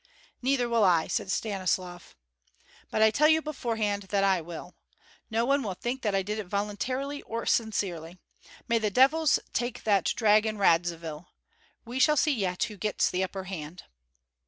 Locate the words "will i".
0.67-1.05